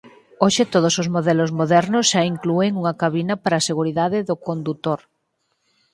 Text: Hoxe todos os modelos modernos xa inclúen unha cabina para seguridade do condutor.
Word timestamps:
Hoxe 0.43 0.63
todos 0.73 0.93
os 1.01 1.07
modelos 1.15 1.49
modernos 1.59 2.05
xa 2.11 2.21
inclúen 2.33 2.71
unha 2.81 2.97
cabina 3.01 3.35
para 3.43 3.65
seguridade 3.69 4.19
do 4.29 4.35
condutor. 4.47 4.99